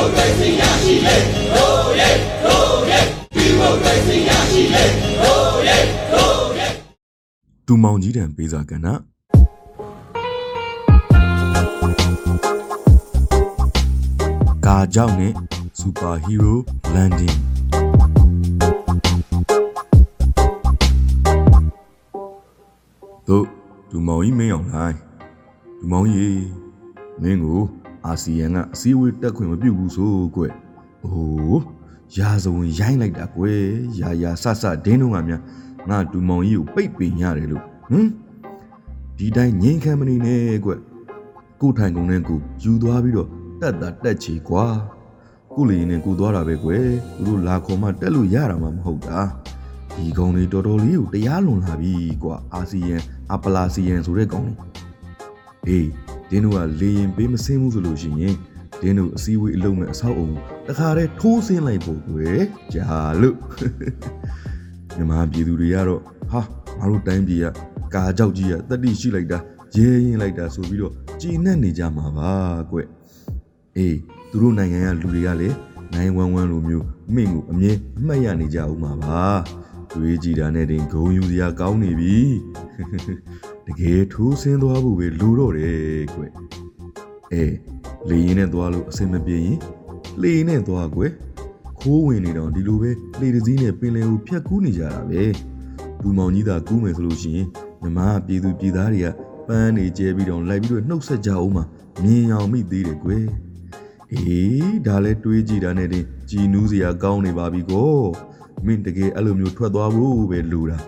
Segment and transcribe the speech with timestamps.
[0.00, 1.16] မိုကရေစီရရှိလေ
[1.54, 3.04] တို့ရဲ့တို့ရဲ့
[3.34, 4.84] ဒီမိုကရေစီရရှိလေ
[5.22, 6.72] တို့ရဲ့တို့ရဲ့
[7.66, 8.86] တူမောင်ကြီးတံပေးစာကဏ္ဍ
[14.66, 15.32] ကာကြောင့်နဲ့
[15.78, 16.62] စူပါဟီးရိုး
[16.94, 17.36] လန်ဒင်
[23.28, 23.46] တို့
[23.90, 24.96] တူမောင်ကြီးမင်းအောင်လိုက်
[25.78, 26.40] တူမောင်ကြီး
[27.22, 27.62] မင်းကို
[28.06, 30.42] အာဆီယံကအစည်းအဝေးတက်ခွင့်မပြုဘူးဆိုကွ။
[31.04, 31.62] အိုး
[32.16, 33.62] ရာဇဝင်ရိုင်းလိုက်တာကွယ်။
[34.00, 35.42] ရာရာဆဆဒင်းတော့ကများ
[35.88, 38.08] ငါတူမောင်ကြီးကိုပိတ်ပင်ရတယ်လို့ဟမ်
[39.18, 40.70] ဒီတိုင်းငိမ့်ခံမနေနဲ့ကွ
[41.60, 43.28] ကိုထိုင်ကုန်နဲ့ကိုယူသွားပြီးတော့
[43.60, 44.64] တက်တာတက်ချီကွာ
[45.54, 46.84] ကိုလေရင်နဲ့ကိုသွားတာပဲကွယ်
[47.16, 49.20] သူတို့လာခေါ်မှတက်လို့ရတာမှမဟုတ်တာ
[49.94, 52.96] ဒီကောင်တွေတော်တော်လေးကိုတရားလွန်လာပြီကွာအာဆီယံ
[53.32, 54.66] အပလာဆီယံဆိုတဲ့ကောင်တွေ
[55.66, 55.88] အေး
[56.30, 58.36] ဒင်းတို့ကလေရင်ပေးမစင်းဘူးဆိုလို့ရှိရင်
[58.80, 60.28] ဒင်းတို့အစည်းအဝေးအလုံးမဲ့အဆောက်အုံ
[60.68, 62.88] တခါတည်းထိုးဆင်းလိုက်ဖို့ကွယ်ဂျာ
[63.20, 63.36] လို့
[64.96, 66.00] မြန်မာပြည်သူတွေကတော့
[66.30, 66.40] ဟာ
[66.78, 67.46] ငါတို့တိုင်းပြည်က
[67.94, 69.38] ကာကြောက်ကြီးကတတိရှိလိုက်တာ
[69.76, 72.32] ရဲရင်လိုက်တာဆိုပြီးတော့ကြည်နဲ့နေကြမှာပါ
[72.70, 72.78] ကွ
[73.76, 73.96] အေး
[74.30, 75.56] သူတို့နိုင်ငံကလူတွေကလည်း
[75.94, 79.22] နိုင်ဝမ်ဝမ်လိုမျိုးမင့်ကိုအမြဲအမှတ်ရနေကြဦးမှာပါ
[79.94, 82.18] တွေးကြည့်တာနဲ့တင်ဂုံယူစရာကောင်းနေပြီ
[83.49, 86.20] တ ကယ်ထိုးဆင်းသွားဖို့ပဲလိုတော့တယ်ကွ
[87.32, 87.54] အေး
[88.08, 89.58] လေရင်နဲ့သွားလို့အဆင်မပြေရင်
[90.22, 91.02] လေရင်နဲ့သွားကွ
[91.80, 95.22] ခိုးဝင်နေတော့ဒီလိုပဲလေတစည်းနဲ့ပင်လယ်ကိုဖြတ်ကူးနေကြတာပဲ
[96.02, 97.46] လူမောင်ကြီးသာကူးမယ်ဆိုလို့ရှိရင်
[97.82, 99.06] မြမပြည်သူပြည်သားတွေက
[99.48, 101.64] ပန်းနေကျဲပြီးတော့လိုက်ပြီးတော့နှုတ်ဆက်ကြအောင်မှာ
[102.02, 103.26] မြင်အောင်မိသေးတယ်ကွယ်
[104.12, 107.94] အေးဒါလဲတွေးကြည့်တာနဲ့တင်ကြည်နူးစရာကောင်းနေပါပြီကော
[108.66, 110.78] မင်းတကယ်အဲ့လိုမျိုးထွက်သွားဖို့ပဲလိုတာ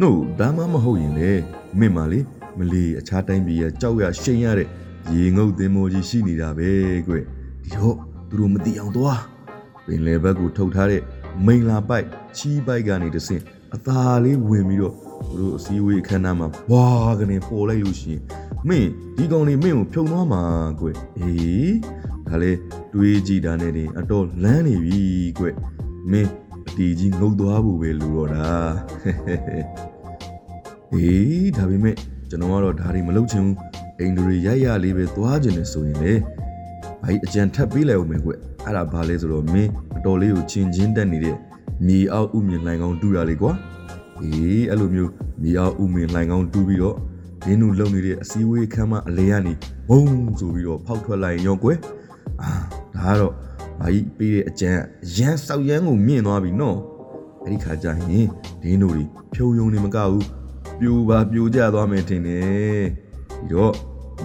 [0.00, 1.30] နို့ဒါမှမဟုတ်ရင်လေ
[1.78, 2.26] မင်းမလေး
[2.58, 4.68] မလီအခြားတိုင်းပြည်ကကြောက်ရရှိန်ရတဲ့
[5.12, 6.70] ရေငုတ်သင်္ဘောကြီးရှိနေတာပဲ
[7.06, 7.14] ကွ
[7.62, 7.96] ဒီတော့
[8.28, 9.22] သူတို့မသိအောင်သွား
[9.86, 11.02] ပင်လယ်ဘက်ကိုထုတ်ထားတဲ့
[11.46, 13.42] မိန်လာပိုက်ချီးပိုက်ကနေတဆင့်
[13.74, 14.94] အသာလေးဝင်ပြီးတော့
[15.30, 16.86] သူတို့အစည်းအဝေးအခမ်းအနားမှာဝါ
[17.20, 18.20] ကနေပေါ်လိုက်လို့ရှိရင်
[18.68, 20.42] မင်းဒီကောင်လေးမင်းကိုဖြုံသွားမှာ
[20.80, 20.86] ကွ
[21.18, 21.76] အေး
[22.28, 22.52] ဒါလေ
[22.94, 25.00] တွေးကြည့်တာနဲ့တင်အတော်လန်းနေပြီ
[25.38, 25.44] ကွ
[26.10, 26.30] မင်း
[26.68, 28.48] အတီကြီးငုတ်သွားဖို့ပဲလူတော့တာ
[30.92, 31.96] အေးဒါပေမဲ့
[32.28, 33.56] ကျွန်တော်ကတော့ဒါတွေမလုပ်ချင်ဘူး
[33.98, 36.12] အိမ်တွေရရလေးပဲသွားခြင်းနဲ့ဆိုရင်လေ
[37.02, 38.30] ဘာကြီးအကြံထပ်ပေးလိုက်အောင်မယ်ကွ
[38.64, 41.36] အဲ့ဒါဘာလဲဆိုတော့မင်းအတော်လေးကိုချင်းချင်းတက်နေတဲ့
[41.86, 43.52] မြေအောက်ဥမြင်လှိုင်ကောင်းတူတာလေကွာ
[44.22, 45.10] အေးအဲ့လိုမျိုး
[45.42, 46.96] မြေအောက်ဥမြင်လှိုင်ကောင်းတူပြီးတော့
[47.44, 49.52] ဒင်းနူလုံနေတဲ့အစည်းအဝေးခန်းမအလဲကနေ
[49.88, 50.02] ဘုံ
[50.38, 51.78] ဆိုပြီးတော့ဖောက်ထွက်လိုက်ရင်ရောကွယ်
[52.42, 52.50] အာ
[52.96, 53.32] ဒါကတော့
[53.80, 54.72] ဘာကြီးပေးတဲ့အကြံ
[55.16, 56.78] ရန်ဆောက်ရန်ကိုမြင့်သွားပြီနော်
[57.44, 58.28] အဲ့ဒီခါကျရင်
[58.62, 60.26] ဒင်းတို့တွေဖြုံယုံနေမကဘူး
[60.78, 62.84] ပြူပါပြူကြသွားမယ်ထင်တယ်
[63.38, 63.74] ဒီတော့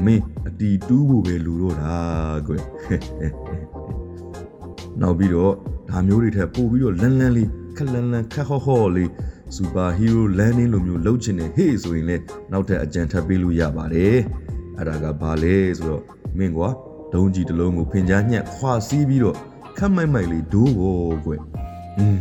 [0.05, 1.95] မင်းအတီတူးဖို့ပဲလူတော့တာ
[2.47, 2.63] ကွယ်
[5.01, 5.53] နောက်ပြီးတော့
[5.89, 9.09] ဒါမျိုးတွေထက်ပို့ပြီးတော့လန်းလန်းလေးခက်လန်းလန်းခက်ဟော့ဟော့လေး
[9.55, 14.17] စူပါဟီးရိုးလန်းနင်းလိုမျိုးလှုပ်ချင်တယ်ဟေ့ဆိုရင်လည်းနောက်ထပ်အကြံထပ်ပေးလို့ရပါတယ်
[14.77, 16.03] အဲ့ဒါကဘာလဲဆိုတော့
[16.37, 16.69] မင်းကွာ
[17.12, 19.36] ဒုံးကြီးတစ်လုံးကိုဖင်ကြားညက်ခွာစီးပြီးတော့
[19.78, 21.40] ခက်မိုက်မိုက်လေးဒိုးဖို့ကွယ်
[21.98, 22.18] อืม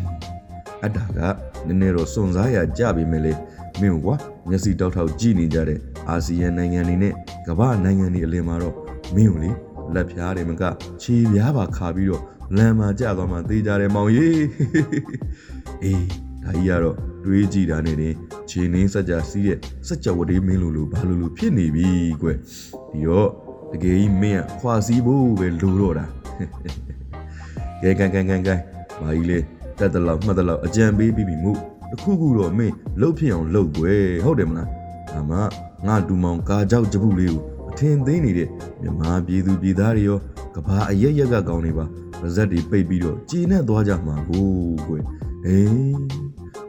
[0.83, 1.19] အတ္တာက
[1.67, 3.33] နည်းနည်းတော့စွန့်စားရကြပြီမဲ့လေ
[3.81, 4.15] မင်းကွာ
[4.49, 5.79] မျက်စိတောက်ထောက်ကြည့်နေကြတဲ့
[6.09, 7.13] အာဆီယံနိုင်ငံတွေနဲ့
[7.47, 8.75] ကမ္ဘာနိုင်ငံတွေအလင်မှာတော့
[9.15, 9.51] မင်းကိုလေ
[9.93, 10.63] လက်ဖြားတယ်မက
[11.01, 12.23] ခြေပြားပါခါပြီးတော့
[12.57, 14.43] လမ်းမှာကြာသွားမှသေးကြတယ်မောင်ကြီး
[15.83, 16.03] အေး
[16.43, 16.95] ဒါကြီးကတော့
[17.25, 18.13] တွေးကြည့်တာနဲ့တင်
[18.49, 19.57] ခြေနှင်းစัจ जा စီးတဲ့
[19.87, 21.87] စัจ जा ဝတေးမင်းလိုလိုဘာလိုလိုဖြစ်နေပြီ
[22.21, 22.27] ကွ
[22.91, 23.29] ဒီတော့
[23.72, 26.06] တကယ်ကြီးမင်းကခွာစည်းဖို့ပဲလိုတော့တာ
[27.82, 28.60] ကဲကန်ကန်ကန်ကန်
[29.00, 29.38] မာကြီးလေ
[29.78, 31.58] တက်တလောက်မှတ်တလောက်အကြံပေးပြီးပြီမို့
[31.90, 34.68] တခုခုတော့မင်းလှုပ်ဖြစ်အောင်လှုပ်ွယ်ဟုတ်တယ်မလား
[35.12, 35.38] ဒါမှ
[35.86, 37.40] ငါဒူမောင်ကာကြောက်ကြပုလေးကို
[37.70, 38.48] အထင်သေးနေတဲ့
[38.82, 40.18] မြမပြည်သူပြည်သားတွေရော
[40.54, 41.84] ကဘာအရက်ရက်ကကောင်းနေပါ
[42.20, 44.48] ပါဇက်တွေပိတ်ပြီးတော့ကြည်နဲ့သွားကြမှာကို
[44.86, 45.04] ကွယ်
[45.44, 45.96] ဟေး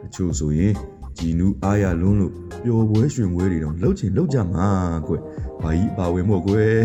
[0.02, 0.74] တချို့ဆိုရင်
[1.18, 2.32] ကြည်နူးအားရလွန်းလို့
[2.64, 4.68] ပျော်ပွဲရွှင်ပွဲတွေတော့လှုပ်ချင်လှုပ်ကြမှာ
[5.06, 5.22] ကွယ်
[5.62, 6.76] ဘာကြီးပါဝင်မို့ကွယ်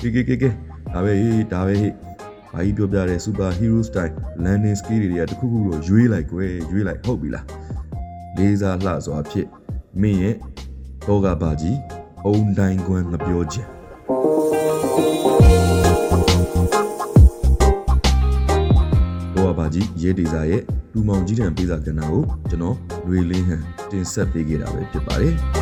[0.00, 0.50] ကဲကဲကဲကဲ
[0.92, 1.92] ဒါပဲဟေးဒါပဲဟေး။
[2.52, 7.44] ဘာကြီးပြောပြတဲ့ super hero style landing skill တွေကတခုခုတော့ရွေးလိုက်ကွယ်ရွေးလိုက်ဟုတ်ပြီလား။
[8.36, 9.46] လေးစားလှစွာဖြစ်
[10.00, 10.36] မင်းရဲ့
[11.06, 11.78] တောကဘာကြီး
[12.26, 13.66] အုံတိုင်းကွန်းမပြောချင်
[19.34, 20.62] တောကဘာကြီးရဲဒေစာရဲ့
[20.94, 25.34] လူမောင်ကြီးတံပေးစာကဏ္ဍကိုကျွန်တော်လွေလင်းဟန်တင်ဆက်ပေးခဲ့တာပဲဖြစ်ပါတယ်။